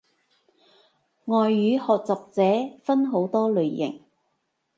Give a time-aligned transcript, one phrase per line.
[1.25, 4.01] 外語學習者分好多類型